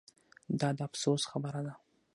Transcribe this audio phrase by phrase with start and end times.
[0.59, 1.73] دا د افسوس خبره ده